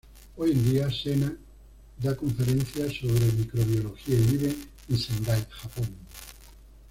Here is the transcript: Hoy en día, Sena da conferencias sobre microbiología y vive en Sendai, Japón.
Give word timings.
Hoy 0.35 0.53
en 0.53 0.63
día, 0.63 0.89
Sena 0.89 1.31
da 2.01 2.15
conferencias 2.15 2.91
sobre 2.93 3.23
microbiología 3.33 4.15
y 4.15 4.21
vive 4.23 4.55
en 4.89 4.97
Sendai, 4.97 5.45
Japón. 5.51 5.95